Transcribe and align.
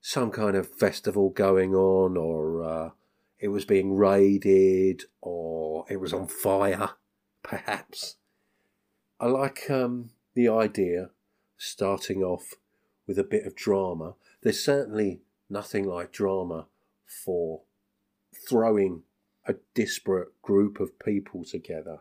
some 0.00 0.30
kind 0.30 0.56
of 0.56 0.70
festival 0.70 1.30
going 1.30 1.74
on, 1.74 2.16
or 2.16 2.62
uh, 2.62 2.90
it 3.40 3.48
was 3.48 3.64
being 3.64 3.96
raided, 3.96 5.02
or 5.20 5.67
it 5.88 6.00
was 6.00 6.12
on 6.12 6.26
fire, 6.26 6.90
perhaps. 7.42 8.16
I 9.20 9.26
like 9.26 9.70
um, 9.70 10.10
the 10.34 10.48
idea 10.48 11.10
starting 11.56 12.22
off 12.22 12.54
with 13.06 13.18
a 13.18 13.24
bit 13.24 13.46
of 13.46 13.56
drama. 13.56 14.14
There's 14.42 14.62
certainly 14.62 15.20
nothing 15.50 15.84
like 15.84 16.12
drama 16.12 16.66
for 17.06 17.62
throwing 18.48 19.02
a 19.46 19.54
disparate 19.74 20.40
group 20.42 20.78
of 20.78 20.98
people 20.98 21.44
together. 21.44 22.00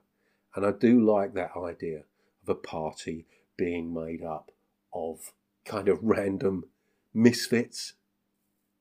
And 0.55 0.66
I 0.66 0.71
do 0.71 0.99
like 0.99 1.33
that 1.33 1.52
idea 1.57 2.03
of 2.44 2.49
a 2.49 2.55
party 2.55 3.25
being 3.55 3.94
made 3.94 4.23
up 4.23 4.52
of 4.94 5.33
kind 5.66 5.88
of 5.88 5.99
random 6.02 6.66
misfits. 7.13 7.94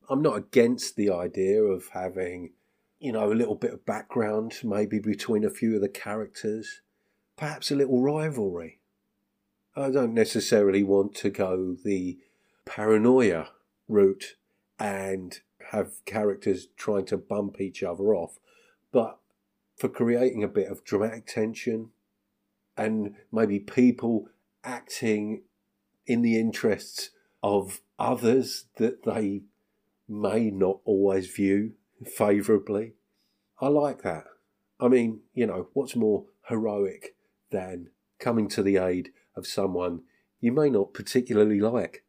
I'm 0.08 0.22
not 0.22 0.36
against 0.36 0.96
the 0.96 1.10
idea 1.10 1.62
of 1.62 1.88
having, 1.92 2.50
you 2.98 3.12
know, 3.12 3.30
a 3.30 3.34
little 3.34 3.54
bit 3.54 3.72
of 3.72 3.86
background 3.86 4.54
maybe 4.64 4.98
between 4.98 5.44
a 5.44 5.50
few 5.50 5.74
of 5.74 5.80
the 5.80 5.88
characters, 5.88 6.80
perhaps 7.36 7.70
a 7.70 7.76
little 7.76 8.00
rivalry. 8.00 8.80
I 9.76 9.90
don't 9.90 10.14
necessarily 10.14 10.82
want 10.82 11.14
to 11.16 11.30
go 11.30 11.76
the 11.84 12.18
paranoia 12.64 13.48
route 13.88 14.36
and 14.78 15.38
have 15.70 16.04
characters 16.06 16.68
trying 16.76 17.06
to 17.06 17.16
bump 17.16 17.60
each 17.60 17.82
other 17.82 18.14
off, 18.14 18.38
but 18.92 19.18
for 19.76 19.88
creating 19.88 20.42
a 20.42 20.48
bit 20.48 20.68
of 20.68 20.84
dramatic 20.84 21.26
tension 21.26 21.90
and 22.76 23.14
maybe 23.30 23.58
people 23.58 24.28
acting 24.64 25.42
in 26.06 26.22
the 26.22 26.38
interests 26.38 27.10
of 27.42 27.80
others 27.98 28.66
that 28.76 29.04
they 29.04 29.42
may 30.08 30.50
not 30.50 30.80
always 30.84 31.26
view 31.30 31.72
favourably. 32.04 32.94
I 33.60 33.68
like 33.68 34.02
that. 34.02 34.24
I 34.78 34.88
mean, 34.88 35.20
you 35.32 35.46
know, 35.46 35.68
what's 35.72 35.96
more 35.96 36.24
heroic 36.48 37.16
than 37.50 37.90
coming 38.18 38.48
to 38.50 38.62
the 38.62 38.76
aid 38.76 39.10
of 39.36 39.46
someone 39.46 40.02
you 40.40 40.52
may 40.52 40.68
not 40.68 40.92
particularly 40.92 41.60
like? 41.60 42.04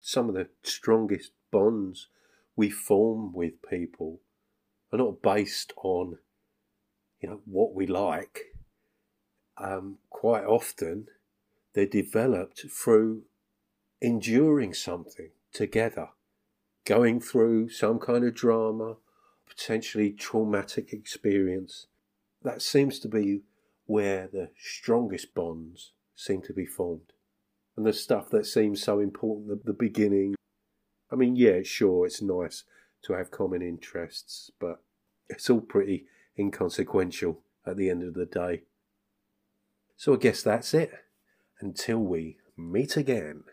Some 0.00 0.28
of 0.28 0.34
the 0.34 0.48
strongest 0.62 1.32
bonds 1.50 2.08
we 2.56 2.68
form 2.70 3.32
with 3.32 3.62
people 3.68 4.20
are 4.92 4.98
not 4.98 5.22
based 5.22 5.72
on, 5.82 6.18
you 7.20 7.28
know, 7.28 7.40
what 7.46 7.74
we 7.74 7.86
like. 7.86 8.40
Um, 9.56 9.98
quite 10.10 10.44
often, 10.44 11.06
they're 11.74 11.86
developed 11.86 12.66
through 12.70 13.22
enduring 14.00 14.74
something 14.74 15.30
together, 15.52 16.08
going 16.84 17.20
through 17.20 17.70
some 17.70 17.98
kind 17.98 18.24
of 18.24 18.34
drama, 18.34 18.96
potentially 19.56 20.12
traumatic 20.12 20.92
experience. 20.92 21.86
That 22.42 22.62
seems 22.62 22.98
to 23.00 23.08
be 23.08 23.42
where 23.86 24.28
the 24.32 24.50
strongest 24.58 25.34
bonds 25.34 25.92
seem 26.14 26.42
to 26.42 26.52
be 26.52 26.66
formed. 26.66 27.12
And 27.76 27.86
the 27.86 27.92
stuff 27.92 28.30
that 28.30 28.46
seems 28.46 28.82
so 28.82 29.00
important 29.00 29.50
at 29.50 29.64
the 29.64 29.72
beginning. 29.72 30.34
I 31.10 31.16
mean, 31.16 31.36
yeah, 31.36 31.62
sure, 31.62 32.06
it's 32.06 32.22
nice 32.22 32.64
to 33.04 33.14
have 33.14 33.30
common 33.30 33.62
interests, 33.62 34.50
but 34.60 34.82
it's 35.28 35.50
all 35.50 35.60
pretty 35.60 36.06
inconsequential 36.38 37.40
at 37.66 37.76
the 37.76 37.90
end 37.90 38.02
of 38.02 38.14
the 38.14 38.26
day. 38.26 38.62
So 39.96 40.14
I 40.14 40.16
guess 40.16 40.42
that's 40.42 40.74
it. 40.74 40.92
Until 41.60 41.98
we 41.98 42.38
meet 42.56 42.96
again. 42.96 43.44